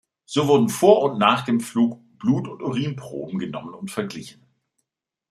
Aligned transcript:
So 0.25 0.47
wurden 0.47 0.69
vor 0.69 1.03
und 1.03 1.19
nach 1.19 1.45
dem 1.45 1.59
Flug 1.59 2.01
Blut- 2.17 2.47
und 2.47 2.63
Urinproben 2.63 3.37
genommen 3.37 3.75
und 3.75 3.91
verglichen. 3.91 4.41